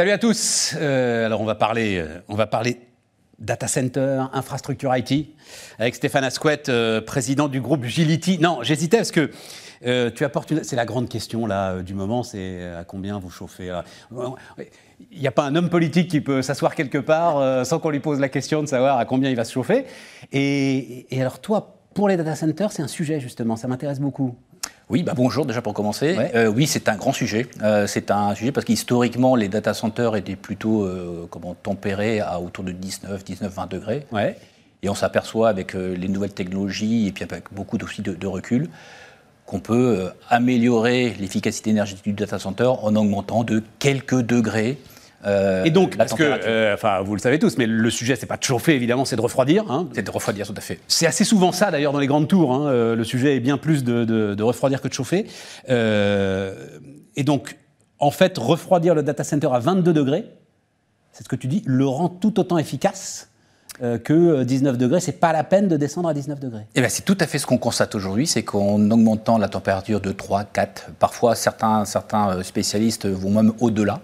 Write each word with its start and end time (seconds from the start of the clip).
Salut 0.00 0.12
à 0.12 0.18
tous. 0.18 0.76
Euh, 0.80 1.26
alors 1.26 1.42
on 1.42 1.44
va 1.44 1.56
parler, 1.56 1.98
euh, 1.98 2.22
on 2.26 2.34
va 2.34 2.46
parler 2.46 2.80
data 3.38 3.68
center, 3.68 4.24
infrastructure 4.32 4.96
IT, 4.96 5.26
avec 5.78 5.94
Stéphane 5.94 6.24
Asquette, 6.24 6.70
euh, 6.70 7.02
président 7.02 7.48
du 7.48 7.60
groupe 7.60 7.84
Gility. 7.84 8.38
Non, 8.38 8.60
j'hésitais 8.62 8.96
parce 8.96 9.10
que 9.10 9.30
tu 10.08 10.24
apportes 10.24 10.52
une... 10.52 10.64
C'est 10.64 10.74
la 10.74 10.86
grande 10.86 11.10
question 11.10 11.44
là 11.44 11.82
du 11.82 11.92
moment, 11.92 12.22
c'est 12.22 12.64
à 12.64 12.84
combien 12.84 13.18
vous 13.18 13.28
chauffez 13.28 13.70
Il 15.10 15.20
n'y 15.20 15.28
a 15.28 15.32
pas 15.32 15.44
un 15.44 15.54
homme 15.54 15.68
politique 15.68 16.08
qui 16.08 16.22
peut 16.22 16.40
s'asseoir 16.40 16.74
quelque 16.74 16.96
part 16.96 17.66
sans 17.66 17.78
qu'on 17.78 17.90
lui 17.90 18.00
pose 18.00 18.20
la 18.20 18.30
question 18.30 18.62
de 18.62 18.68
savoir 18.68 18.96
à 18.96 19.04
combien 19.04 19.28
il 19.28 19.36
va 19.36 19.44
se 19.44 19.52
chauffer. 19.52 19.84
Et 20.32 21.06
alors 21.12 21.42
toi, 21.42 21.76
pour 21.92 22.08
les 22.08 22.16
data 22.16 22.36
centers, 22.36 22.72
c'est 22.72 22.82
un 22.82 22.88
sujet 22.88 23.20
justement, 23.20 23.56
ça 23.56 23.68
m'intéresse 23.68 24.00
beaucoup. 24.00 24.34
Oui, 24.90 25.04
bah 25.04 25.12
bonjour 25.14 25.46
déjà 25.46 25.62
pour 25.62 25.72
commencer. 25.72 26.18
Euh, 26.34 26.48
oui, 26.48 26.66
c'est 26.66 26.88
un 26.88 26.96
grand 26.96 27.12
sujet. 27.12 27.46
Euh, 27.62 27.86
c'est 27.86 28.10
un 28.10 28.34
sujet 28.34 28.50
parce 28.50 28.66
qu'historiquement, 28.66 29.36
les 29.36 29.48
data 29.48 29.72
centers 29.72 30.16
étaient 30.16 30.34
plutôt 30.34 30.82
euh, 30.82 31.28
comment, 31.30 31.54
tempérés 31.54 32.18
à 32.18 32.40
autour 32.40 32.64
de 32.64 32.72
19, 32.72 33.22
19, 33.22 33.54
20 33.54 33.70
degrés. 33.70 34.06
Ouais. 34.10 34.36
Et 34.82 34.88
on 34.88 34.96
s'aperçoit 34.96 35.48
avec 35.48 35.74
les 35.74 36.08
nouvelles 36.08 36.32
technologies 36.32 37.06
et 37.06 37.12
puis 37.12 37.22
avec 37.22 37.52
beaucoup 37.52 37.78
aussi 37.84 38.02
de, 38.02 38.26
recul 38.26 38.68
qu'on 39.46 39.60
peut 39.60 40.10
améliorer 40.30 41.14
l'efficacité 41.20 41.70
énergétique 41.70 42.04
du 42.04 42.12
data 42.14 42.38
center 42.38 42.72
en 42.82 42.96
augmentant 42.96 43.44
de 43.44 43.62
quelques 43.78 44.22
degrés 44.22 44.78
euh, 45.26 45.64
et 45.64 45.70
donc, 45.70 45.96
parce 45.96 46.14
que, 46.14 46.22
euh, 46.22 46.74
enfin, 46.74 47.00
vous 47.02 47.14
le 47.14 47.20
savez 47.20 47.38
tous, 47.38 47.58
mais 47.58 47.66
le 47.66 47.90
sujet, 47.90 48.16
c'est 48.16 48.26
pas 48.26 48.36
de 48.36 48.42
chauffer, 48.42 48.74
évidemment, 48.74 49.04
c'est 49.04 49.16
de 49.16 49.20
refroidir. 49.20 49.70
Hein. 49.70 49.88
C'est 49.92 50.02
de 50.02 50.10
refroidir, 50.10 50.46
tout 50.46 50.54
à 50.56 50.60
fait. 50.60 50.78
C'est 50.88 51.06
assez 51.06 51.24
souvent 51.24 51.52
ça, 51.52 51.70
d'ailleurs, 51.70 51.92
dans 51.92 51.98
les 51.98 52.06
grandes 52.06 52.28
tours. 52.28 52.54
Hein. 52.54 52.68
Euh, 52.68 52.96
le 52.96 53.04
sujet 53.04 53.36
est 53.36 53.40
bien 53.40 53.58
plus 53.58 53.84
de, 53.84 54.42
refroidir 54.42 54.80
que 54.80 54.88
de 54.88 54.94
chauffer. 54.94 55.26
et 55.68 57.24
donc, 57.24 57.56
en 57.98 58.10
fait, 58.10 58.38
refroidir 58.38 58.94
le 58.94 59.02
data 59.02 59.24
center 59.24 59.48
à 59.52 59.58
22 59.58 59.92
degrés, 59.92 60.24
c'est 61.12 61.24
ce 61.24 61.28
que 61.28 61.36
tu 61.36 61.48
dis, 61.48 61.62
le 61.66 61.86
rend 61.86 62.08
tout 62.08 62.40
autant 62.40 62.56
efficace 62.56 63.28
que 64.04 64.42
19 64.42 64.78
degrés. 64.78 65.00
C'est 65.00 65.12
pas 65.20 65.32
la 65.32 65.44
peine 65.44 65.68
de 65.68 65.76
descendre 65.76 66.08
à 66.08 66.14
19 66.14 66.40
degrés. 66.40 66.66
Eh 66.74 66.80
bien, 66.80 66.88
c'est 66.88 67.04
tout 67.04 67.16
à 67.20 67.26
fait 67.26 67.38
ce 67.38 67.46
qu'on 67.46 67.58
constate 67.58 67.94
aujourd'hui, 67.94 68.26
c'est 68.26 68.42
qu'en 68.42 68.90
augmentant 68.90 69.36
la 69.36 69.48
température 69.48 70.00
de 70.00 70.12
3, 70.12 70.44
4, 70.44 70.90
parfois 70.98 71.34
certains, 71.34 71.84
certains 71.84 72.42
spécialistes 72.42 73.06
vont 73.06 73.30
même 73.30 73.52
au-delà. 73.60 74.00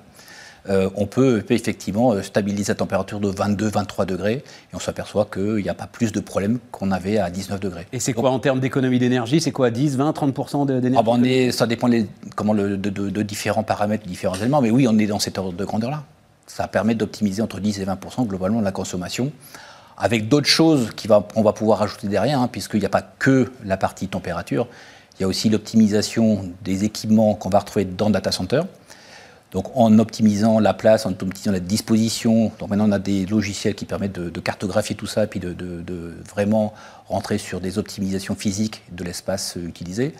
Euh, 0.68 0.90
on 0.96 1.06
peut 1.06 1.44
effectivement 1.50 2.12
euh, 2.12 2.22
stabiliser 2.22 2.72
la 2.72 2.76
température 2.76 3.20
de 3.20 3.30
22-23 3.30 4.04
degrés 4.04 4.34
et 4.34 4.74
on 4.74 4.78
s'aperçoit 4.78 5.28
qu'il 5.32 5.56
n'y 5.56 5.68
a 5.68 5.74
pas 5.74 5.86
plus 5.86 6.12
de 6.12 6.20
problèmes 6.20 6.58
qu'on 6.72 6.90
avait 6.90 7.18
à 7.18 7.30
19 7.30 7.60
degrés. 7.60 7.86
Et 7.92 8.00
c'est 8.00 8.12
quoi 8.12 8.30
en 8.30 8.38
termes 8.38 8.60
d'économie 8.60 8.98
d'énergie 8.98 9.40
C'est 9.40 9.52
quoi 9.52 9.70
10, 9.70 9.96
20, 9.96 10.10
30% 10.10 10.66
d'énergie 10.66 10.96
ah 10.98 11.18
ben 11.18 11.52
Ça 11.52 11.66
dépend 11.66 11.88
comment 12.34 12.54
de, 12.54 13.22
différents 13.22 13.62
paramètres, 13.62 14.06
différents 14.06 14.34
éléments, 14.34 14.60
mais 14.60 14.70
oui, 14.70 14.86
on 14.88 14.98
est 14.98 15.06
dans 15.06 15.18
cette 15.18 15.38
ordre 15.38 15.52
de 15.52 15.64
grandeur-là. 15.64 16.04
Ça 16.46 16.68
permet 16.68 16.94
d'optimiser 16.94 17.42
entre 17.42 17.60
10 17.60 17.80
et 17.80 17.84
20% 17.84 18.26
globalement 18.26 18.60
la 18.60 18.72
consommation 18.72 19.32
avec 19.98 20.28
d'autres 20.28 20.48
choses 20.48 20.90
qu'on 20.90 21.42
va, 21.42 21.52
pouvoir 21.52 21.82
ajouter 21.82 22.08
derrière, 22.08 22.40
hein, 22.40 22.48
puisqu'il 22.50 22.80
n'y 22.80 22.86
a 22.86 22.90
pas 22.90 23.02
que 23.02 23.50
la 23.64 23.76
partie 23.76 24.08
température, 24.08 24.68
il 25.18 25.22
y 25.22 25.24
a 25.24 25.28
aussi 25.28 25.48
l'optimisation 25.48 26.50
des 26.62 26.84
équipements 26.84 27.34
qu'on 27.34 27.48
va 27.48 27.60
retrouver 27.60 27.86
dans 27.86 28.06
le 28.06 28.12
data 28.12 28.30
center. 28.30 28.60
Donc 29.52 29.70
en 29.76 29.98
optimisant 29.98 30.58
la 30.58 30.74
place, 30.74 31.06
en 31.06 31.10
optimisant 31.10 31.52
la 31.52 31.60
disposition, 31.60 32.50
donc 32.58 32.68
maintenant 32.68 32.88
on 32.88 32.92
a 32.92 32.98
des 32.98 33.26
logiciels 33.26 33.74
qui 33.74 33.84
permettent 33.84 34.18
de, 34.18 34.40
cartographier 34.40 34.96
tout 34.96 35.06
ça, 35.06 35.26
puis 35.26 35.40
de, 35.40 36.14
vraiment 36.28 36.74
rentrer 37.06 37.38
sur 37.38 37.60
des 37.60 37.78
optimisations 37.78 38.34
physiques 38.34 38.82
de 38.90 39.04
l'espace 39.04 39.56
euh, 39.56 39.66
utilisé. 39.66 40.14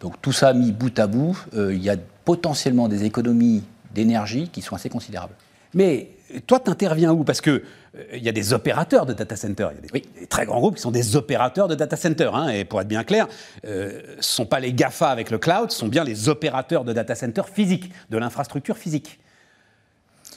Donc 0.00 0.14
tout 0.22 0.32
ça 0.32 0.54
mis 0.54 0.72
bout 0.72 0.98
à 0.98 1.06
bout, 1.06 1.38
euh, 1.54 1.74
il 1.74 1.82
y 1.82 1.90
a 1.90 1.96
potentiellement 2.24 2.88
des 2.88 3.04
économies 3.04 3.62
d'énergie 3.94 4.48
qui 4.48 4.62
sont 4.62 4.74
assez 4.74 4.88
considérables. 4.88 5.34
Mais 5.74 6.10
toi, 6.46 6.60
tu 6.60 6.70
interviens 6.70 7.12
où? 7.12 7.24
Parce 7.24 7.40
qu'il 7.40 7.62
euh, 7.96 8.16
y 8.16 8.28
a 8.28 8.32
des 8.32 8.52
opérateurs 8.52 9.06
de 9.06 9.12
data 9.12 9.36
center, 9.36 9.68
il 9.72 9.98
y 9.98 10.00
a 10.00 10.00
des, 10.20 10.26
très 10.26 10.46
grands 10.46 10.60
groupes 10.60 10.76
qui 10.76 10.82
sont 10.82 10.90
des 10.90 11.16
opérateurs 11.16 11.68
de 11.68 11.74
data 11.74 11.96
center. 11.96 12.30
Hein, 12.32 12.48
et 12.48 12.64
pour 12.64 12.80
être 12.80 12.88
bien 12.88 13.04
clair, 13.04 13.26
euh, 13.64 14.00
ce 14.12 14.16
ne 14.16 14.22
sont 14.22 14.46
pas 14.46 14.60
les 14.60 14.72
GAFA 14.72 15.08
avec 15.08 15.30
le 15.30 15.38
cloud, 15.38 15.70
ce 15.70 15.78
sont 15.78 15.88
bien 15.88 16.04
les 16.04 16.28
opérateurs 16.28 16.84
de 16.84 16.92
data 16.92 17.14
center 17.14 17.42
physiques, 17.52 17.92
de 18.10 18.18
l'infrastructure 18.18 18.78
physique. 18.78 19.18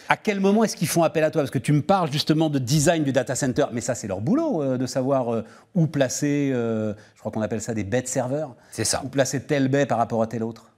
À 0.10 0.18
quel 0.18 0.40
moment 0.40 0.64
est-ce 0.64 0.76
qu'ils 0.76 0.90
font 0.90 1.04
appel 1.04 1.24
à 1.24 1.32
toi? 1.32 1.42
Parce 1.42 1.52
que 1.52 1.60
tu 1.60 1.72
me 1.72 1.82
parles 1.82 2.12
justement 2.12 2.50
de 2.50 2.60
design 2.60 3.04
du 3.04 3.14
data 3.14 3.36
center, 3.36 3.66
mais 3.72 3.82
ça 3.82 3.96
c'est 3.96 4.08
leur 4.08 4.20
boulot 4.20 4.62
euh, 4.62 4.78
de 4.78 4.86
savoir 4.86 5.44
où 5.76 5.88
placer, 5.88 6.52
je 6.54 7.20
crois 7.20 7.32
qu'on 7.32 7.42
appelle 7.42 7.62
ça 7.62 7.74
des 7.74 7.84
bed 7.84 8.08
serveurs. 8.08 8.56
C'est 8.72 8.84
ça. 8.84 9.02
Où 9.04 9.08
placer 9.08 9.42
tel 9.44 9.70
baie 9.70 9.86
par 9.86 9.98
rapport 9.98 10.22
à 10.22 10.28
tel 10.28 10.44
autre. 10.44 10.73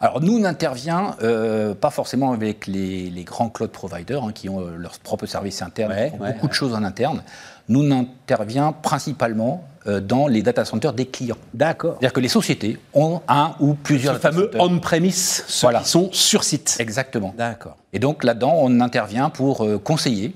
Alors 0.00 0.20
nous, 0.20 0.38
on 0.38 0.56
euh, 1.22 1.74
pas 1.74 1.90
forcément 1.90 2.32
avec 2.32 2.66
les, 2.66 3.24
grands 3.24 3.48
cloud 3.48 3.70
providers 3.70 4.22
hein, 4.22 4.32
qui 4.32 4.48
ont 4.48 4.60
euh, 4.60 4.76
leurs 4.76 4.98
propres 4.98 5.26
services 5.26 5.62
internes, 5.62 5.94
qui 5.94 6.16
font 6.16 6.24
beaucoup 6.24 6.48
de 6.48 6.52
choses 6.52 6.74
en 6.74 6.82
interne. 6.82 7.22
Nous, 7.68 7.82
on 7.82 7.90
intervient 7.90 8.72
principalement 8.72 9.64
euh, 9.86 10.00
dans 10.00 10.26
les 10.26 10.42
data 10.42 10.64
centers 10.64 10.92
des 10.92 11.06
clients. 11.06 11.38
D'accord. 11.54 11.92
C'est-à-dire 11.94 12.12
que 12.12 12.20
les 12.20 12.28
sociétés 12.28 12.78
ont 12.92 13.22
un 13.26 13.54
ou 13.60 13.74
plusieurs 13.74 14.16
Ce 14.16 14.20
fameux 14.20 14.50
on-premise, 14.58 15.44
ceux 15.46 15.68
qui 15.72 15.88
sont 15.88 16.10
sur 16.12 16.44
site. 16.44 16.76
Exactement. 16.78 17.34
D'accord. 17.36 17.76
Et 17.92 17.98
donc 17.98 18.22
là-dedans, 18.22 18.54
on 18.58 18.80
intervient 18.80 19.30
pour 19.30 19.66
conseiller, 19.82 20.34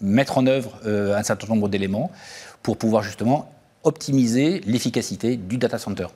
mettre 0.00 0.38
en 0.38 0.46
œuvre 0.46 0.72
un 0.86 1.22
certain 1.22 1.46
nombre 1.46 1.68
d'éléments 1.68 2.10
pour 2.62 2.76
pouvoir 2.76 3.02
justement 3.02 3.52
optimiser 3.84 4.60
l'efficacité 4.64 5.36
du 5.36 5.58
data 5.58 5.78
center. 5.78 6.06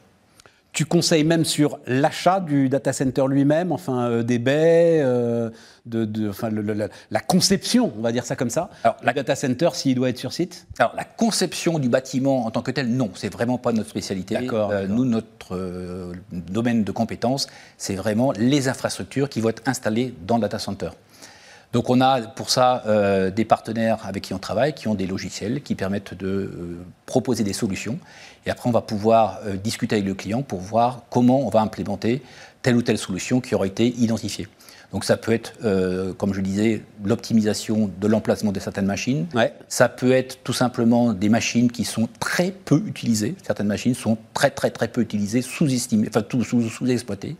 Tu 0.76 0.84
conseilles 0.84 1.24
même 1.24 1.46
sur 1.46 1.78
l'achat 1.86 2.38
du 2.38 2.68
data 2.68 2.92
center 2.92 3.24
lui-même, 3.30 3.72
enfin 3.72 4.10
euh, 4.10 4.22
des 4.22 4.38
baies, 4.38 5.00
euh, 5.02 5.48
de, 5.86 6.28
enfin, 6.28 6.50
la 7.10 7.20
conception, 7.20 7.94
on 7.96 8.02
va 8.02 8.12
dire 8.12 8.26
ça 8.26 8.36
comme 8.36 8.50
ça. 8.50 8.68
Alors, 8.84 8.98
la 9.02 9.14
data 9.14 9.34
center, 9.34 9.70
s'il 9.72 9.94
doit 9.94 10.10
être 10.10 10.18
sur 10.18 10.34
site? 10.34 10.66
Alors, 10.78 10.94
la 10.94 11.04
conception 11.04 11.78
du 11.78 11.88
bâtiment 11.88 12.44
en 12.44 12.50
tant 12.50 12.60
que 12.60 12.72
tel, 12.72 12.88
non, 12.90 13.10
c'est 13.14 13.32
vraiment 13.32 13.56
pas 13.56 13.72
notre 13.72 13.88
spécialité. 13.88 14.36
Euh, 14.52 14.86
nous, 14.86 15.06
notre 15.06 16.12
domaine 16.30 16.84
de 16.84 16.92
compétence, 16.92 17.46
c'est 17.78 17.94
vraiment 17.94 18.32
les 18.32 18.68
infrastructures 18.68 19.30
qui 19.30 19.40
vont 19.40 19.48
être 19.48 19.62
installées 19.64 20.12
dans 20.26 20.34
le 20.34 20.42
data 20.42 20.58
center. 20.58 20.90
Donc 21.76 21.90
on 21.90 22.00
a 22.00 22.22
pour 22.22 22.48
ça 22.48 22.84
euh, 22.86 23.30
des 23.30 23.44
partenaires 23.44 24.06
avec 24.06 24.22
qui 24.24 24.32
on 24.32 24.38
travaille, 24.38 24.72
qui 24.72 24.88
ont 24.88 24.94
des 24.94 25.06
logiciels 25.06 25.60
qui 25.60 25.74
permettent 25.74 26.14
de 26.14 26.26
euh, 26.26 26.78
proposer 27.04 27.44
des 27.44 27.52
solutions. 27.52 27.98
Et 28.46 28.50
après, 28.50 28.66
on 28.70 28.72
va 28.72 28.80
pouvoir 28.80 29.40
euh, 29.44 29.56
discuter 29.56 29.96
avec 29.96 30.06
le 30.06 30.14
client 30.14 30.40
pour 30.40 30.60
voir 30.60 31.02
comment 31.10 31.46
on 31.46 31.50
va 31.50 31.60
implémenter 31.60 32.22
telle 32.62 32.76
ou 32.76 32.82
telle 32.82 32.96
solution 32.96 33.42
qui 33.42 33.54
aura 33.54 33.66
été 33.66 33.88
identifiée. 33.88 34.48
Donc 34.90 35.04
ça 35.04 35.18
peut 35.18 35.32
être, 35.32 35.52
comme 36.16 36.32
je 36.32 36.40
disais, 36.40 36.82
l'optimisation 37.04 37.90
de 38.00 38.06
l'emplacement 38.06 38.52
de 38.52 38.60
certaines 38.60 38.86
machines. 38.86 39.26
Ça 39.68 39.88
peut 39.88 40.12
être 40.12 40.42
tout 40.44 40.52
simplement 40.52 41.12
des 41.12 41.28
machines 41.28 41.70
qui 41.70 41.84
sont 41.84 42.08
très 42.20 42.52
peu 42.52 42.82
utilisées. 42.86 43.34
Certaines 43.44 43.66
machines 43.66 43.94
sont 43.94 44.16
très 44.32 44.50
très 44.50 44.70
très 44.70 44.88
peu 44.88 45.02
utilisées, 45.02 45.42
sous-estimées, 45.42 46.08
enfin 46.08 46.22
sous-exploitées. 46.40 47.36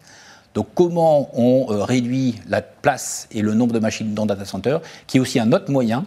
Donc 0.57 0.69
comment 0.75 1.29
on 1.39 1.71
euh, 1.71 1.85
réduit 1.85 2.37
la 2.49 2.63
place 2.63 3.29
et 3.31 3.43
le 3.43 3.53
nombre 3.53 3.75
de 3.75 3.79
machines 3.79 4.15
dans 4.15 4.25
data 4.25 4.47
center, 4.47 4.79
qui 5.07 5.19
est 5.19 5.21
aussi 5.21 5.39
un 5.39 5.53
autre 5.53 5.71
moyen 5.71 6.07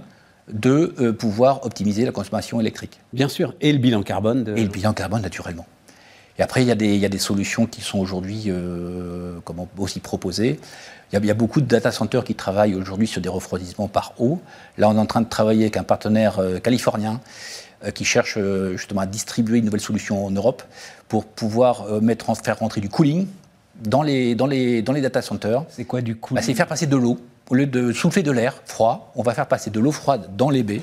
de 0.52 0.96
euh, 1.00 1.14
pouvoir 1.14 1.68
optimiser 1.68 2.04
la 2.04 2.12
consommation 2.12 2.60
électrique. 2.60 3.00
Bien 3.14 3.30
sûr, 3.30 3.54
et 3.62 3.72
le 3.72 3.78
bilan 3.78 4.02
carbone. 4.02 4.52
Et 4.58 4.64
le 4.64 4.70
bilan 4.70 4.94
carbone, 4.94 5.22
naturellement. 5.22 5.68
Et 6.40 6.42
après, 6.42 6.64
il 6.64 6.68
y 6.68 6.72
a 6.72 6.76
des, 6.76 7.08
des 7.08 7.18
solutions 7.20 7.68
qui 7.68 7.82
sont 7.82 8.00
aujourd'hui 8.00 8.46
euh, 8.48 9.40
aussi 9.78 10.00
proposées. 10.00 10.60
Il 11.14 11.24
y, 11.24 11.30
a, 11.30 11.34
beaucoup 11.36 11.62
de 11.62 11.68
data 11.68 11.92
centers 11.92 12.24
qui 12.24 12.34
travaillent 12.34 12.74
aujourd'hui 12.74 13.06
sur 13.06 13.22
des 13.22 13.30
refroidissements 13.30 13.88
par 13.88 14.14
eau. 14.18 14.40
Là, 14.80 14.90
on 14.90 14.96
est 14.96 15.00
en 15.00 15.06
train 15.06 15.22
de 15.22 15.30
travailler 15.30 15.64
avec 15.64 15.78
un 15.78 15.84
partenaire 15.84 16.40
californien 16.64 17.20
qui 17.96 18.06
cherche 18.06 18.38
justement 18.76 19.02
à 19.02 19.08
distribuer 19.08 19.58
une 19.58 19.66
nouvelle 19.66 19.82
solution 19.82 20.24
en 20.24 20.30
Europe 20.30 20.62
pour 21.08 21.26
pouvoir 21.26 22.00
mettre, 22.00 22.32
faire 22.38 22.60
rentrer 22.60 22.80
du 22.80 22.90
cooling 22.90 23.26
dans 23.82 24.02
les, 24.02 24.36
dans 24.36 24.48
les, 24.48 24.82
dans 24.82 24.94
les 24.94 25.02
data 25.02 25.22
centers. 25.22 25.64
C'est 25.70 25.86
quoi 25.86 26.02
du 26.02 26.16
coup 26.16 26.34
bah, 26.34 26.42
C'est 26.42 26.54
faire 26.54 26.68
passer 26.68 26.88
de 26.88 26.96
l'eau. 26.96 27.18
Au 27.50 27.56
lieu 27.56 27.66
de 27.66 27.92
souffler 27.92 28.24
de 28.24 28.32
l'air 28.32 28.62
froid, 28.66 29.12
on 29.16 29.24
va 29.24 29.34
faire 29.34 29.48
passer 29.48 29.70
de 29.72 29.80
l'eau 29.80 29.92
froide 29.92 30.30
dans 30.38 30.50
les 30.50 30.64
baies 30.64 30.82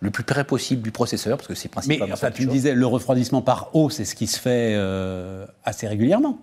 le 0.00 0.10
plus 0.10 0.22
près 0.22 0.44
possible 0.44 0.82
du 0.82 0.92
processeur, 0.92 1.36
parce 1.36 1.48
que 1.48 1.54
c'est 1.54 1.68
principalement 1.68 2.06
Mais 2.06 2.12
enfin, 2.12 2.30
tu 2.30 2.46
me 2.46 2.52
disais, 2.52 2.74
le 2.74 2.86
refroidissement 2.86 3.42
par 3.42 3.74
eau, 3.74 3.90
c'est 3.90 4.04
ce 4.04 4.14
qui 4.14 4.26
se 4.26 4.38
fait 4.38 4.74
euh, 4.76 5.44
assez 5.64 5.88
régulièrement 5.88 6.38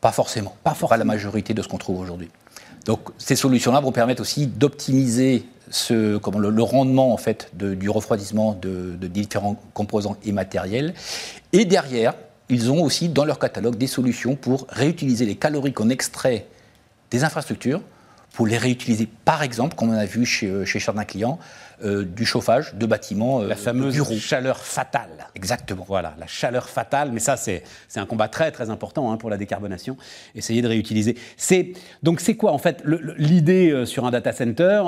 Pas 0.00 0.12
forcément. 0.12 0.56
Pas 0.64 0.70
forcément. 0.70 0.88
Pas 0.88 0.96
la 0.96 1.04
majorité 1.04 1.52
de 1.54 1.62
ce 1.62 1.68
qu'on 1.68 1.78
trouve 1.78 2.00
aujourd'hui. 2.00 2.30
Donc 2.86 3.00
ces 3.18 3.36
solutions-là 3.36 3.80
vont 3.80 3.92
permettre 3.92 4.22
aussi 4.22 4.46
d'optimiser 4.46 5.44
ce, 5.70 6.18
comment, 6.18 6.38
le, 6.38 6.62
rendement 6.62 7.12
en 7.12 7.16
fait, 7.16 7.50
du 7.54 7.88
refroidissement 7.88 8.52
de, 8.60 8.96
de 8.98 9.06
différents 9.06 9.56
composants 9.72 10.16
et 10.24 10.32
matériels. 10.32 10.94
Et 11.52 11.64
derrière, 11.64 12.14
ils 12.48 12.70
ont 12.70 12.82
aussi 12.82 13.08
dans 13.08 13.24
leur 13.24 13.38
catalogue 13.38 13.76
des 13.76 13.86
solutions 13.86 14.36
pour 14.36 14.66
réutiliser 14.68 15.24
les 15.24 15.36
calories 15.36 15.72
qu'on 15.72 15.88
extrait 15.90 16.46
des 17.10 17.24
infrastructures 17.24 17.80
pour 18.34 18.46
les 18.46 18.58
réutiliser, 18.58 19.08
par 19.24 19.42
exemple, 19.42 19.76
comme 19.76 19.90
on 19.90 19.96
a 19.96 20.06
vu 20.06 20.26
chez, 20.26 20.66
chez 20.66 20.80
certains 20.80 21.04
clients, 21.04 21.38
euh, 21.84 22.04
du 22.04 22.24
chauffage 22.24 22.74
de 22.74 22.86
bâtiments 22.86 23.42
La 23.42 23.56
fameuse 23.56 24.18
chaleur 24.18 24.58
fatale. 24.58 25.28
Exactement. 25.34 25.84
Voilà, 25.86 26.14
la 26.20 26.26
chaleur 26.26 26.68
fatale, 26.68 27.10
mais 27.12 27.18
ça, 27.18 27.36
c'est 27.36 27.62
un 27.96 28.06
combat 28.06 28.28
très, 28.28 28.52
très 28.52 28.70
important 28.70 29.10
hein, 29.10 29.16
pour 29.16 29.28
la 29.28 29.36
décarbonation. 29.36 29.96
Essayer 30.34 30.62
de 30.62 30.68
réutiliser. 30.68 31.16
Donc, 32.02 32.20
c'est 32.20 32.36
quoi, 32.36 32.52
en 32.52 32.58
fait, 32.58 32.84
l'idée 33.18 33.84
sur 33.86 34.04
un 34.04 34.12
data 34.12 34.32
center? 34.32 34.82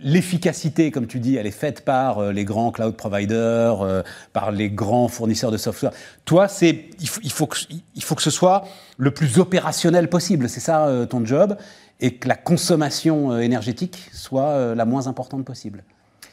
L'efficacité, 0.00 0.90
comme 0.90 1.06
tu 1.06 1.18
dis, 1.18 1.36
elle 1.36 1.46
est 1.46 1.50
faite 1.50 1.82
par 1.82 2.30
les 2.30 2.44
grands 2.44 2.72
cloud 2.72 2.94
providers, 2.94 4.04
par 4.32 4.50
les 4.50 4.68
grands 4.70 5.08
fournisseurs 5.08 5.50
de 5.50 5.56
software. 5.56 5.92
Toi, 6.24 6.46
c'est 6.46 6.90
il, 7.00 7.08
faut, 7.08 7.20
il, 7.22 7.32
faut 7.32 7.46
que, 7.46 7.58
il 7.94 8.02
faut 8.02 8.14
que 8.14 8.22
ce 8.22 8.30
soit 8.30 8.64
le 8.98 9.10
plus 9.12 9.38
opérationnel 9.38 10.08
possible. 10.08 10.48
C'est 10.48 10.60
ça 10.60 10.90
ton 11.08 11.24
job? 11.24 11.56
Et 12.00 12.14
que 12.14 12.28
la 12.28 12.36
consommation 12.36 13.32
euh, 13.32 13.38
énergétique 13.40 14.10
soit 14.12 14.48
euh, 14.48 14.74
la 14.74 14.84
moins 14.84 15.06
importante 15.06 15.44
possible. 15.44 15.84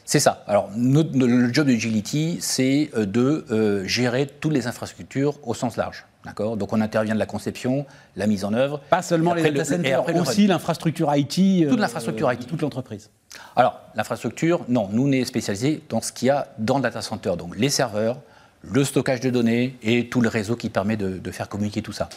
C'est 0.04 0.20
ça. 0.20 0.44
Alors, 0.46 0.68
le 0.76 1.50
job 1.52 1.66
de 1.66 1.72
Agility, 1.72 2.36
c'est 2.40 2.90
euh, 2.94 3.06
de 3.06 3.84
gérer 3.86 4.26
toutes 4.26 4.52
les 4.52 4.66
infrastructures 4.66 5.38
au 5.42 5.54
sens 5.54 5.76
large. 5.76 6.04
D'accord? 6.26 6.58
Donc, 6.58 6.72
on 6.72 6.80
intervient 6.80 7.14
de 7.14 7.18
la 7.18 7.26
conception, 7.26 7.86
la 8.16 8.26
mise 8.26 8.44
en 8.44 8.52
œuvre. 8.52 8.80
Pas 8.90 9.02
seulement 9.02 9.32
les 9.32 9.42
data 9.42 9.64
centers, 9.64 10.16
aussi 10.16 10.46
l'infrastructure 10.46 11.14
IT. 11.14 11.68
Toute 11.68 11.80
l'infrastructure 11.80 12.32
IT. 12.32 12.46
Toute 12.46 12.62
l'entreprise. 12.62 13.10
Alors, 13.56 13.80
l'infrastructure, 13.94 14.64
non. 14.68 14.88
Nous, 14.92 15.08
on 15.08 15.12
est 15.12 15.24
spécialisé 15.24 15.82
dans 15.88 16.00
ce 16.00 16.12
qu'il 16.12 16.28
y 16.28 16.30
a 16.30 16.48
dans 16.58 16.76
le 16.76 16.82
data 16.82 17.00
center. 17.02 17.32
Donc, 17.38 17.56
les 17.56 17.70
serveurs, 17.70 18.18
le 18.62 18.84
stockage 18.84 19.20
de 19.20 19.30
données 19.30 19.76
et 19.82 20.08
tout 20.08 20.20
le 20.20 20.28
réseau 20.28 20.56
qui 20.56 20.70
permet 20.70 20.96
de 20.96 21.30
faire 21.30 21.48
communiquer 21.48 21.82
tout 21.82 21.92
ça. 21.92 22.08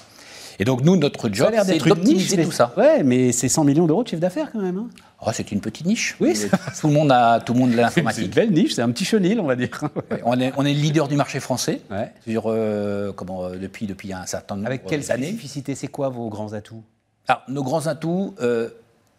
Et 0.60 0.66
donc, 0.66 0.82
nous, 0.82 0.96
notre 0.96 1.30
job, 1.32 1.54
c'est 1.64 1.78
d'optimiser 1.78 2.44
tout 2.44 2.52
ça. 2.52 2.74
Ouais, 2.78 3.04
mais 3.04 3.32
c'est 3.32 3.50
100 3.50 3.64
millions 3.64 3.86
d'euros 3.86 4.04
de 4.04 4.08
chiffre 4.08 4.22
d'affaires 4.22 4.52
quand 4.52 4.62
même. 4.62 4.78
Hein. 4.78 4.90
Oh, 5.26 5.30
c'est 5.34 5.52
une 5.52 5.62
petite 5.62 5.86
niche. 5.86 6.16
Oui, 6.20 6.38
tout 6.80 6.88
le 6.88 6.94
monde 6.94 7.12
a 7.12 7.40
tout 7.40 7.54
le 7.54 7.60
monde 7.60 7.74
l'informatique. 7.74 8.16
C'est 8.18 8.26
une 8.26 8.32
belle 8.32 8.52
niche, 8.52 8.74
c'est 8.76 8.84
un 8.84 8.92
petit 8.92 9.06
chenil, 9.06 9.40
on 9.40 9.46
va 9.46 9.56
dire. 9.56 9.70
on, 10.26 10.40
est, 10.40 10.54
on 10.58 10.66
est 10.66 10.74
leader 10.74 11.08
du 11.08 11.16
marché 11.16 11.40
français 11.40 11.82
sur, 12.28 12.44
euh, 12.48 13.12
comment, 13.14 13.46
euh, 13.46 13.58
depuis, 13.58 13.88
depuis 13.88 14.14
un 14.14 14.26
certain 14.26 14.56
nombre 14.56 14.66
d'années. 14.66 14.80
Avec 14.80 14.88
quelle 14.88 15.04
spécificité 15.04 15.74
C'est 15.74 15.88
quoi 15.88 16.10
vos 16.10 16.30
grands 16.30 16.54
atouts? 16.54 16.84
Alors, 17.28 17.42
nos 17.48 17.64
grands 17.64 17.88
atouts, 17.88 18.36
euh, 18.42 18.70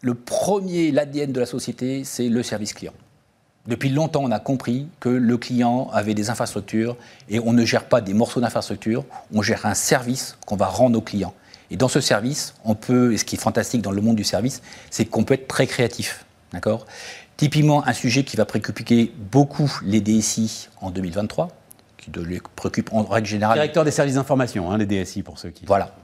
le 0.00 0.14
premier, 0.14 0.92
l'ADN 0.92 1.32
de 1.32 1.40
la 1.40 1.46
société, 1.46 2.04
c'est 2.04 2.28
le 2.28 2.42
service 2.42 2.74
client. 2.74 2.94
Depuis 3.68 3.90
longtemps, 3.90 4.22
on 4.24 4.30
a 4.30 4.40
compris 4.40 4.88
que 4.98 5.10
le 5.10 5.36
client 5.36 5.90
avait 5.92 6.14
des 6.14 6.30
infrastructures 6.30 6.96
et 7.28 7.38
on 7.38 7.52
ne 7.52 7.66
gère 7.66 7.84
pas 7.84 8.00
des 8.00 8.14
morceaux 8.14 8.40
d'infrastructure, 8.40 9.04
on 9.32 9.42
gère 9.42 9.66
un 9.66 9.74
service 9.74 10.38
qu'on 10.46 10.56
va 10.56 10.66
rendre 10.66 10.98
aux 10.98 11.02
clients. 11.02 11.34
Et 11.70 11.76
dans 11.76 11.88
ce 11.88 12.00
service, 12.00 12.54
on 12.64 12.74
peut, 12.74 13.12
et 13.12 13.18
ce 13.18 13.26
qui 13.26 13.36
est 13.36 13.38
fantastique 13.38 13.82
dans 13.82 13.90
le 13.90 14.00
monde 14.00 14.16
du 14.16 14.24
service, 14.24 14.62
c'est 14.90 15.04
qu'on 15.04 15.22
peut 15.22 15.34
être 15.34 15.48
très 15.48 15.66
créatif. 15.66 16.24
D'accord? 16.54 16.86
Typiquement, 17.36 17.86
un 17.86 17.92
sujet 17.92 18.24
qui 18.24 18.38
va 18.38 18.46
préoccuper 18.46 19.12
beaucoup 19.30 19.70
les 19.84 20.00
DSI 20.00 20.70
en 20.80 20.90
2023, 20.90 21.48
qui 21.98 22.10
les 22.26 22.40
préoccupe 22.56 22.90
en 22.94 23.02
règle 23.02 23.28
générale. 23.28 23.58
Directeur 23.58 23.84
des 23.84 23.90
services 23.90 24.14
d'information, 24.14 24.70
hein, 24.70 24.78
les 24.78 24.86
DSI 24.86 25.22
pour 25.22 25.38
ceux 25.38 25.50
qui. 25.50 25.66
Voilà. 25.66 25.94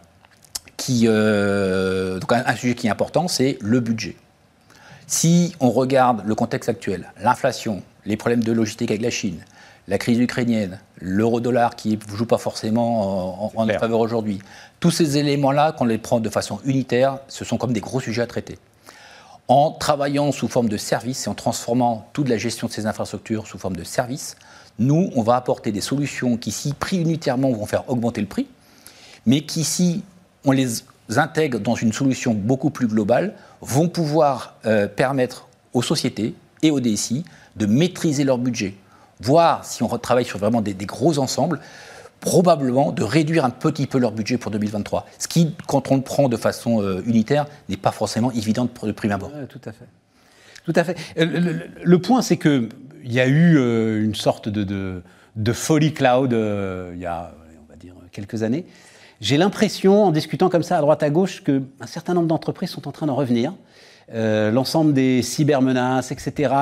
Qui, 0.76 1.04
euh, 1.06 2.18
donc 2.18 2.30
un 2.30 2.56
sujet 2.56 2.74
qui 2.74 2.88
est 2.88 2.90
important, 2.90 3.26
c'est 3.26 3.56
le 3.62 3.80
budget. 3.80 4.16
Si 5.06 5.54
on 5.60 5.70
regarde 5.70 6.22
le 6.24 6.34
contexte 6.34 6.68
actuel, 6.68 7.12
l'inflation, 7.22 7.82
les 8.06 8.16
problèmes 8.16 8.42
de 8.42 8.52
logistique 8.52 8.90
avec 8.90 9.02
la 9.02 9.10
Chine, 9.10 9.44
la 9.86 9.98
crise 9.98 10.18
ukrainienne, 10.18 10.80
l'euro-dollar 11.00 11.76
qui 11.76 11.98
ne 11.98 12.16
joue 12.16 12.26
pas 12.26 12.38
forcément 12.38 13.44
en, 13.44 13.52
en 13.54 13.66
faveur 13.78 14.00
aujourd'hui, 14.00 14.38
tous 14.80 14.90
ces 14.90 15.18
éléments-là, 15.18 15.72
quand 15.72 15.84
on 15.84 15.88
les 15.88 15.98
prend 15.98 16.20
de 16.20 16.28
façon 16.28 16.58
unitaire, 16.64 17.18
ce 17.28 17.44
sont 17.44 17.58
comme 17.58 17.72
des 17.72 17.80
gros 17.80 18.00
sujets 18.00 18.22
à 18.22 18.26
traiter. 18.26 18.58
En 19.46 19.72
travaillant 19.72 20.32
sous 20.32 20.48
forme 20.48 20.70
de 20.70 20.78
service 20.78 21.26
et 21.26 21.28
en 21.28 21.34
transformant 21.34 22.08
toute 22.14 22.30
la 22.30 22.38
gestion 22.38 22.66
de 22.66 22.72
ces 22.72 22.86
infrastructures 22.86 23.46
sous 23.46 23.58
forme 23.58 23.76
de 23.76 23.84
service, 23.84 24.36
nous, 24.78 25.10
on 25.14 25.22
va 25.22 25.36
apporter 25.36 25.70
des 25.70 25.82
solutions 25.82 26.36
qui, 26.36 26.50
si 26.50 26.72
pris 26.72 26.98
unitairement, 26.98 27.50
vont 27.50 27.66
faire 27.66 27.88
augmenter 27.90 28.22
le 28.22 28.26
prix, 28.26 28.46
mais 29.26 29.42
qui, 29.42 29.64
si 29.64 30.02
on 30.44 30.52
les 30.52 30.66
intègre 31.16 31.60
dans 31.60 31.74
une 31.74 31.92
solution 31.92 32.34
beaucoup 32.34 32.70
plus 32.70 32.86
globale, 32.86 33.34
vont 33.60 33.88
pouvoir 33.88 34.56
euh, 34.66 34.86
permettre 34.88 35.48
aux 35.72 35.82
sociétés 35.82 36.34
et 36.62 36.70
aux 36.70 36.80
DSI 36.80 37.24
de 37.56 37.66
maîtriser 37.66 38.24
leur 38.24 38.38
budget, 38.38 38.74
voire, 39.20 39.64
si 39.64 39.82
on 39.82 39.88
travaille 39.98 40.24
sur 40.24 40.38
vraiment 40.38 40.60
des, 40.60 40.74
gros 40.74 41.18
ensembles, 41.18 41.60
probablement 42.20 42.90
de 42.90 43.02
réduire 43.02 43.44
un 43.44 43.50
petit 43.50 43.86
peu 43.86 43.98
leur 43.98 44.12
budget 44.12 44.38
pour 44.38 44.50
2023. 44.50 45.06
Ce 45.18 45.28
qui, 45.28 45.54
quand 45.66 45.90
on 45.90 45.96
le 45.96 46.02
prend 46.02 46.28
de 46.28 46.36
façon 46.36 46.82
euh, 46.82 47.02
unitaire, 47.06 47.46
n'est 47.68 47.76
pas 47.76 47.92
forcément 47.92 48.32
évident 48.32 48.64
de 48.82 48.92
prime 48.92 49.12
abord. 49.12 49.30
tout 49.48 49.60
à 49.64 49.72
fait. 49.72 49.86
Tout 50.64 50.72
à 50.74 50.84
fait. 50.84 50.96
Euh, 51.18 51.58
le, 51.82 51.98
point, 51.98 52.22
c'est 52.22 52.38
qu'il 52.38 52.70
y 53.04 53.20
a 53.20 53.26
eu 53.26 54.02
une 54.02 54.14
sorte 54.14 54.48
de, 54.48 55.02
de 55.36 55.52
folie 55.52 55.92
cloud 55.92 56.32
il 56.32 56.98
y 56.98 57.06
a, 57.06 57.34
on 57.62 57.70
va 57.70 57.76
dire, 57.76 57.94
quelques 58.10 58.42
années. 58.42 58.64
J'ai 59.24 59.38
l'impression, 59.38 60.04
en 60.04 60.10
discutant 60.10 60.50
comme 60.50 60.62
ça 60.62 60.76
à 60.76 60.82
droite 60.82 61.02
à 61.02 61.08
gauche, 61.08 61.42
qu'un 61.42 61.86
certain 61.86 62.12
nombre 62.12 62.26
d'entreprises 62.26 62.68
sont 62.68 62.86
en 62.86 62.92
train 62.92 63.06
d'en 63.06 63.14
revenir. 63.14 63.54
Euh, 64.12 64.50
l'ensemble 64.50 64.92
des 64.92 65.22
cybermenaces, 65.22 66.12
etc. 66.12 66.52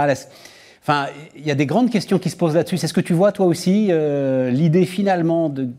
Enfin, 0.80 1.06
il 1.34 1.44
y 1.44 1.50
a 1.50 1.56
des 1.56 1.66
grandes 1.66 1.90
questions 1.90 2.20
qui 2.20 2.30
se 2.30 2.36
posent 2.36 2.54
là-dessus. 2.54 2.76
C'est 2.76 2.86
ce 2.86 2.92
que 2.92 3.00
tu 3.00 3.14
vois 3.14 3.32
toi 3.32 3.46
aussi, 3.46 3.88
euh, 3.90 4.48
l'idée 4.50 4.86
finalement 4.86 5.48
de 5.48 5.70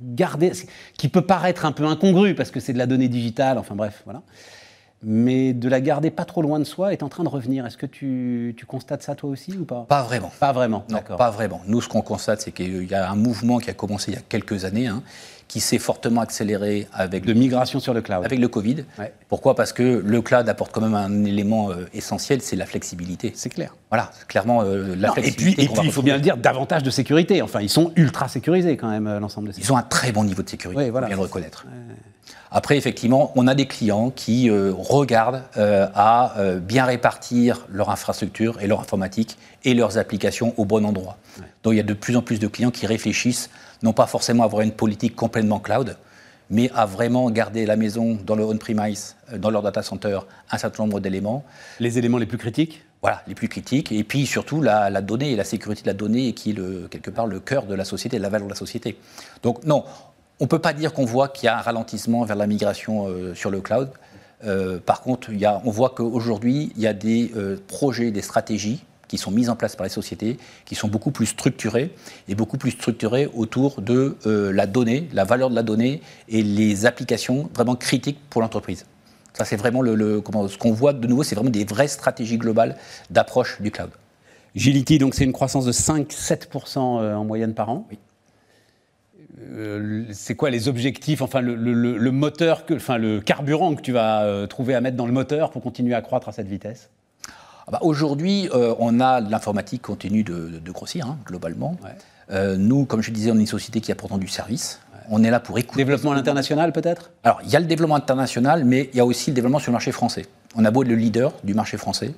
garder, 0.00 0.52
qui 0.96 1.08
peut 1.08 1.22
paraître 1.22 1.64
un 1.64 1.72
peu 1.72 1.84
incongru 1.84 2.36
parce 2.36 2.52
que 2.52 2.60
c'est 2.60 2.72
de 2.72 2.78
la 2.78 2.86
donnée 2.86 3.08
digitale, 3.08 3.58
enfin 3.58 3.74
bref, 3.74 4.02
voilà 4.04 4.22
mais 5.02 5.52
de 5.52 5.68
la 5.68 5.80
garder 5.80 6.10
pas 6.10 6.24
trop 6.24 6.42
loin 6.42 6.58
de 6.58 6.64
soi 6.64 6.92
est 6.92 7.02
en 7.02 7.08
train 7.08 7.22
de 7.22 7.28
revenir. 7.28 7.66
Est-ce 7.66 7.76
que 7.76 7.86
tu, 7.86 8.56
constates 8.66 9.02
ça 9.02 9.14
toi 9.14 9.30
aussi 9.30 9.52
ou 9.56 9.64
pas? 9.64 9.86
Pas 9.88 10.02
vraiment. 10.02 10.32
Pas 10.40 10.52
vraiment, 10.52 10.84
non, 10.88 10.98
pas 11.16 11.30
vraiment. 11.30 11.60
Nous, 11.66 11.80
ce 11.80 11.88
qu'on 11.88 12.02
constate, 12.02 12.40
c'est 12.40 12.52
qu'il 12.52 12.84
y 12.84 12.94
a 12.94 13.10
un 13.10 13.16
mouvement 13.16 13.58
qui 13.58 13.70
a 13.70 13.74
commencé 13.74 14.10
il 14.10 14.14
y 14.14 14.18
a 14.18 14.22
quelques 14.28 14.64
années, 14.64 14.88
hein, 14.88 15.02
qui 15.48 15.60
s'est 15.60 15.78
fortement 15.78 16.20
accéléré 16.20 16.86
avec... 16.92 17.24
De 17.24 17.32
migration 17.32 17.80
sur 17.80 17.94
le 17.94 18.02
cloud. 18.02 18.24
Avec 18.24 18.38
le 18.38 18.48
Covid. 18.48 18.84
Pourquoi? 19.28 19.54
Parce 19.54 19.72
que 19.72 20.02
le 20.04 20.22
cloud 20.22 20.48
apporte 20.48 20.72
quand 20.72 20.82
même 20.82 20.94
un 20.94 21.24
élément 21.24 21.70
euh, 21.70 21.88
essentiel, 21.94 22.42
c'est 22.42 22.56
la 22.56 22.66
flexibilité. 22.66 23.32
C'est 23.34 23.48
clair. 23.48 23.74
Voilà, 23.90 24.10
clairement, 24.28 24.62
euh, 24.62 24.94
la 24.94 25.12
flexibilité. 25.12 25.62
Et 25.62 25.66
puis, 25.66 25.74
et 25.74 25.78
puis 25.78 25.88
il 25.88 25.92
faut 25.92 26.02
bien 26.02 26.16
le 26.16 26.20
dire, 26.20 26.36
davantage 26.36 26.82
de 26.82 26.90
sécurité. 26.90 27.40
Enfin, 27.42 27.60
ils 27.60 27.70
sont 27.70 27.92
ultra 27.96 28.28
sécurisés 28.28 28.76
quand 28.76 28.90
même, 28.90 29.06
euh, 29.06 29.20
l'ensemble 29.20 29.48
de 29.48 29.52
ces... 29.52 29.62
Ils 29.62 29.72
ont 29.72 29.76
un 29.76 29.82
très 29.82 30.12
bon 30.12 30.24
niveau 30.24 30.42
de 30.42 30.48
sécurité, 30.48 30.86
il 30.86 30.92
faut 30.92 31.00
bien 31.00 31.08
le 31.08 31.22
reconnaître. 31.22 31.64
Après, 32.50 32.76
effectivement, 32.76 33.32
on 33.36 33.46
a 33.46 33.54
des 33.54 33.66
clients 33.66 34.10
qui 34.10 34.48
euh, 34.48 34.72
regardent 34.74 35.42
euh, 35.56 35.86
à 35.94 36.38
euh, 36.38 36.58
bien 36.58 36.86
répartir 36.86 37.66
leur 37.70 37.90
infrastructure 37.90 38.60
et 38.62 38.66
leur 38.66 38.80
informatique 38.80 39.36
et 39.64 39.74
leurs 39.74 39.98
applications 39.98 40.54
au 40.56 40.64
bon 40.64 40.86
endroit. 40.86 41.18
Donc 41.62 41.74
il 41.74 41.76
y 41.76 41.80
a 41.80 41.84
de 41.84 41.94
plus 41.94 42.16
en 42.16 42.22
plus 42.22 42.38
de 42.38 42.46
clients 42.46 42.70
qui 42.70 42.86
réfléchissent, 42.86 43.50
non 43.82 43.92
pas 43.92 44.06
forcément 44.06 44.44
avoir 44.44 44.62
une 44.62 44.72
politique 44.72 45.14
complètement 45.14 45.60
cloud, 45.60 45.96
mais 46.50 46.70
à 46.74 46.86
vraiment 46.86 47.30
garder 47.30 47.66
la 47.66 47.76
maison 47.76 48.18
dans 48.24 48.34
le 48.34 48.44
on-premise, 48.44 49.16
dans 49.36 49.50
leur 49.50 49.62
data 49.62 49.82
center, 49.82 50.20
un 50.50 50.58
certain 50.58 50.82
nombre 50.82 51.00
d'éléments. 51.00 51.44
Les 51.78 51.98
éléments 51.98 52.18
les 52.18 52.26
plus 52.26 52.38
critiques? 52.38 52.82
Voilà, 53.00 53.22
les 53.28 53.36
plus 53.36 53.48
critiques, 53.48 53.92
et 53.92 54.02
puis 54.02 54.26
surtout 54.26 54.60
la, 54.60 54.90
la, 54.90 55.00
donnée 55.02 55.30
et 55.30 55.36
la 55.36 55.44
sécurité 55.44 55.82
de 55.82 55.86
la 55.86 55.94
donnée, 55.94 56.32
qui 56.32 56.50
est 56.50 56.54
le, 56.54 56.88
quelque 56.90 57.10
part 57.10 57.28
le 57.28 57.38
cœur 57.38 57.66
de 57.66 57.74
la 57.74 57.84
société, 57.84 58.18
la 58.18 58.28
valeur 58.28 58.48
de 58.48 58.52
la 58.52 58.58
société. 58.58 58.98
Donc 59.44 59.64
non, 59.64 59.84
on 60.40 60.44
ne 60.44 60.48
peut 60.48 60.58
pas 60.58 60.72
dire 60.72 60.92
qu'on 60.92 61.04
voit 61.04 61.28
qu'il 61.28 61.46
y 61.46 61.48
a 61.48 61.58
un 61.58 61.60
ralentissement 61.60 62.24
vers 62.24 62.36
la 62.36 62.46
migration 62.46 63.06
euh, 63.08 63.34
sur 63.34 63.50
le 63.50 63.60
cloud. 63.60 63.90
Euh, 64.44 64.78
par 64.78 65.02
contre, 65.02 65.30
on 65.64 65.70
voit 65.70 65.90
qu'aujourd'hui, 65.90 66.72
il 66.76 66.82
y 66.82 66.86
a 66.86 66.92
des 66.92 67.32
euh, 67.36 67.56
projets, 67.66 68.10
des 68.10 68.22
stratégies 68.22 68.84
qui 69.08 69.18
sont 69.18 69.30
mises 69.30 69.50
en 69.50 69.56
place 69.56 69.74
par 69.74 69.84
les 69.84 69.90
sociétés, 69.90 70.38
qui 70.64 70.74
sont 70.74 70.88
beaucoup 70.88 71.10
plus 71.10 71.26
structurées 71.26 71.90
et 72.28 72.34
beaucoup 72.34 72.58
plus 72.58 72.70
structurées 72.72 73.28
autour 73.34 73.80
de 73.80 74.16
la 74.24 74.66
donnée, 74.66 75.08
la 75.12 75.24
valeur 75.24 75.50
de 75.50 75.54
la 75.54 75.62
donnée 75.62 76.02
et 76.28 76.42
les 76.42 76.86
applications 76.86 77.48
vraiment 77.54 77.74
critiques 77.74 78.18
pour 78.30 78.42
l'entreprise. 78.42 78.86
Ça, 79.32 79.44
c'est 79.44 79.56
vraiment 79.56 79.82
le, 79.82 80.22
ce 80.48 80.58
qu'on 80.58 80.72
voit 80.72 80.92
de 80.92 81.06
nouveau, 81.06 81.22
c'est 81.22 81.34
vraiment 81.34 81.50
des 81.50 81.64
vraies 81.64 81.88
stratégies 81.88 82.38
globales 82.38 82.76
d'approche 83.10 83.60
du 83.60 83.70
cloud. 83.70 83.90
Agility, 84.56 84.98
donc 84.98 85.14
c'est 85.14 85.24
une 85.24 85.32
croissance 85.32 85.64
de 85.64 85.72
5-7% 85.72 86.78
en 86.78 87.24
moyenne 87.24 87.54
par 87.54 87.68
an. 87.70 87.86
Oui. 87.90 87.98
Euh, 89.40 90.04
c'est 90.10 90.34
quoi 90.34 90.50
les 90.50 90.68
objectifs, 90.68 91.22
enfin 91.22 91.40
le, 91.40 92.10
moteur, 92.10 92.66
que, 92.66 92.74
enfin 92.74 92.98
le 92.98 93.20
carburant 93.20 93.74
que 93.74 93.82
tu 93.82 93.92
vas 93.92 94.24
euh, 94.24 94.46
trouver 94.46 94.74
à 94.74 94.80
mettre 94.80 94.96
dans 94.96 95.06
le 95.06 95.12
moteur 95.12 95.50
pour 95.50 95.62
continuer 95.62 95.94
à 95.94 96.02
croître 96.02 96.28
à 96.28 96.32
cette 96.32 96.48
vitesse? 96.48 96.90
Bah, 97.70 97.78
Aujourd'hui, 97.82 98.48
euh, 98.54 98.74
on 98.78 99.00
a 99.00 99.20
l'informatique 99.20 99.82
continue 99.82 100.22
de, 100.22 100.60
grossir 100.70 101.06
hein, 101.06 101.18
globalement. 101.26 101.76
nous, 102.30 102.84
comme 102.84 103.02
je 103.02 103.10
disais, 103.10 103.30
on 103.30 103.36
est 103.36 103.40
une 103.40 103.46
société 103.46 103.80
qui 103.80 103.92
apporte 103.92 104.18
du 104.18 104.28
service. 104.28 104.80
On 105.10 105.24
est 105.24 105.30
là 105.30 105.40
pour 105.40 105.58
écouter. 105.58 105.84
Développement 105.84 106.12
international 106.12 106.72
peut-être? 106.72 107.10
Alors, 107.24 107.40
il 107.42 107.50
y 107.50 107.56
a 107.56 107.60
le 107.60 107.66
développement 107.66 107.94
international, 107.94 108.64
mais 108.64 108.90
il 108.92 108.96
y 108.98 109.00
a 109.00 109.06
aussi 109.06 109.30
le 109.30 109.34
développement 109.34 109.58
sur 109.58 109.70
le 109.70 109.74
marché 109.74 109.90
français. 109.90 110.26
On 110.54 110.64
a 110.66 110.70
beau 110.70 110.82
être 110.82 110.88
le 110.88 110.96
leader 110.96 111.32
du 111.44 111.54
marché 111.54 111.78
français. 111.78 112.12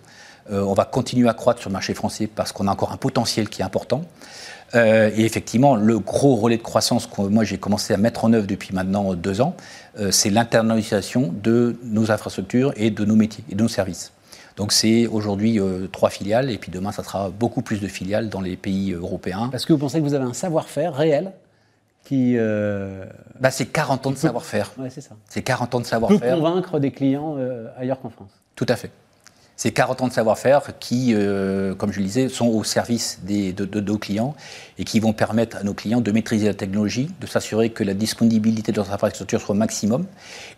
on 0.51 0.73
va 0.75 0.85
continuer 0.85 1.29
à 1.29 1.35
croître 1.35 1.61
sur 1.61 1.71
le 1.71 1.75
marché 1.75 1.95
français 1.95 2.27
parce 2.27 2.51
qu'on 2.51 2.67
a 2.67 2.73
encore 2.73 2.91
un 2.91 2.97
potentiel 2.97 3.49
qui 3.49 3.63
est 3.63 3.65
important. 3.65 4.03
et 4.75 5.25
effectivement, 5.25 5.77
le 5.77 6.01
gros 6.01 6.35
relais 6.35 6.57
de 6.57 6.63
croissance 6.63 7.07
que 7.07 7.23
moi 7.23 7.45
j'ai 7.45 7.59
commencé 7.59 7.95
à 7.95 7.97
mettre 7.97 8.25
en 8.25 8.33
œuvre 8.33 8.49
depuis 8.49 8.75
maintenant 8.75 9.15
deux 9.15 9.41
ans, 9.41 9.55
c'est 10.11 10.31
l'internalisation 10.31 11.33
de 11.43 11.77
nos 11.85 12.11
infrastructures 12.11 12.73
et 12.77 12.91
de 12.91 13.05
nos 13.05 13.17
métiers 13.17 13.45
et 13.51 13.55
de 13.55 13.63
nos 13.63 13.69
services. 13.69 14.13
Donc 14.57 14.73
c'est 14.73 15.07
aujourd'hui 15.07 15.59
euh, 15.59 15.87
trois 15.87 16.11
filiales 16.11 16.51
et 16.51 16.59
puis 16.59 16.71
demain 16.71 16.93
ça 16.93 17.03
sera 17.03 17.31
beaucoup 17.31 17.63
plus 17.63 17.81
de 17.81 17.89
filiales 17.89 18.29
dans 18.29 18.41
les 18.41 18.57
pays 18.57 18.93
européens. 18.93 19.49
Parce 19.51 19.65
que 19.65 19.73
vous 19.73 19.79
pensez 19.79 19.99
que 19.99 20.05
vous 20.05 20.15
avez 20.15 20.25
un 20.25 20.35
savoir-faire 20.35 20.95
réel 20.95 21.33
qui... 22.05 22.35
Euh, 22.37 23.05
bah, 23.39 23.51
c'est 23.51 23.67
40 23.67 24.07
ans 24.07 24.11
de 24.11 24.17
savoir-faire. 24.17 24.73
Ouais, 24.79 24.91
c'est 24.91 25.01
ça. 25.01 25.15
C'est 25.29 25.43
40 25.43 25.75
ans 25.75 25.81
de 25.81 25.87
savoir-faire. 25.87 26.21
Peut 26.21 26.43
convaincre 26.43 26.79
des 26.79 26.91
clients 26.91 27.37
euh, 27.39 27.69
ailleurs 27.77 28.01
qu'en 28.01 28.11
France. 28.11 28.33
Tout 28.57 28.67
à 28.69 28.77
fait. 28.77 28.91
C'est 29.63 29.73
40 29.73 30.01
ans 30.01 30.09
de 30.09 30.13
savoir-faire 30.15 30.63
qui, 30.79 31.13
euh, 31.13 31.75
comme 31.75 31.93
je 31.93 31.99
le 31.99 32.07
disais, 32.07 32.31
sont 32.31 32.47
au 32.47 32.65
service 32.65 33.19
des, 33.25 33.53
de, 33.53 33.81
nos 33.81 33.99
clients 33.99 34.35
et 34.79 34.85
qui 34.85 35.01
vont 35.01 35.13
permettre 35.13 35.59
à 35.59 35.65
nos 35.65 35.75
clients 35.75 36.01
de 36.01 36.11
maîtriser 36.13 36.47
la 36.47 36.55
technologie, 36.55 37.11
de 37.21 37.27
s'assurer 37.27 37.69
que 37.69 37.85
la 37.85 37.93
disponibilité 37.93 38.73
de 38.73 38.79
leurs 38.79 38.91
infrastructures 38.91 39.43
soit 39.43 39.55
maximum. 39.55 40.07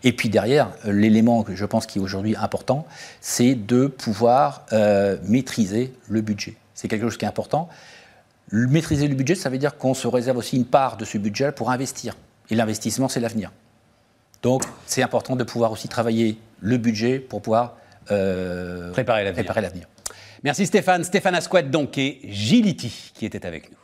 Et 0.05 0.13
puis 0.13 0.29
derrière, 0.29 0.71
euh, 0.85 0.93
l'élément 0.93 1.43
que 1.43 1.57
je 1.57 1.65
pense 1.65 1.87
qui 1.87 1.99
est 1.99 2.01
aujourd'hui 2.01 2.37
important, 2.37 2.87
c'est 3.21 3.57
de 3.57 3.89
pouvoir 3.89 4.67
euh, 4.73 5.17
maîtriser 5.25 5.93
le 6.09 6.21
budget. 6.21 6.55
C'est 6.73 6.87
quelque 6.87 7.03
chose 7.03 7.17
qui 7.17 7.25
est 7.25 7.29
important. 7.29 7.69
Maîtriser 8.53 9.09
le 9.09 9.17
budget, 9.17 9.35
ça 9.35 9.51
veut 9.51 9.59
dire 9.59 9.79
qu'on 9.79 9.95
se 9.95 10.07
réserve 10.07 10.37
aussi 10.37 10.55
une 10.55 10.65
part 10.65 10.97
de 10.97 11.05
ce 11.05 11.19
budget 11.19 11.51
pour 11.51 11.73
investir. 11.73 12.17
Et 12.51 12.55
l'investissement, 12.55 13.09
c'est 13.09 13.19
l'avenir. 13.19 13.51
Donc, 14.45 14.63
c'est 14.87 15.03
important 15.03 15.35
de 15.35 15.43
pouvoir 15.43 15.73
aussi 15.73 15.89
travailler 15.89 16.39
le 16.61 16.77
budget 16.77 17.19
pour 17.19 17.43
pouvoir 17.43 17.75
préparer 18.07 19.25
l'avenir. 19.25 19.45
Préparer 19.45 19.61
l'avenir. 19.61 19.87
Merci 20.43 20.67
Stéphane. 20.67 21.05
Stéphane 21.05 21.35
Asquette, 21.35 21.71
donc, 21.71 21.97
et 21.99 22.21
Gility 22.25 23.13
qui 23.15 23.27
était 23.27 23.47
avec 23.47 23.71
nous. 23.71 23.77